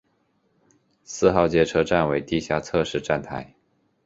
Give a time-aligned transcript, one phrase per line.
[1.03, 3.53] 四号街车站为地下侧式站台。